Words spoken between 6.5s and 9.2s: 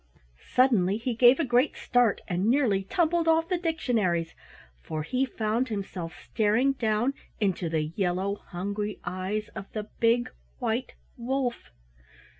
down into the yellow hungry